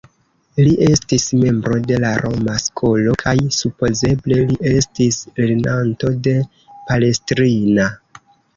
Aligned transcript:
Li 0.67 0.69
estis 0.85 1.25
membro 1.41 1.77
de 1.91 1.99
la 2.03 2.13
Roma 2.21 2.55
Skolo, 2.63 3.13
kaj 3.25 3.35
supozeble 3.59 4.41
li 4.49 4.59
estis 4.73 5.21
lernanto 5.43 6.13
de 6.29 6.37
Palestrina. 6.91 7.89